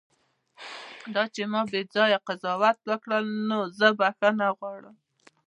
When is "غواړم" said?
4.57-4.95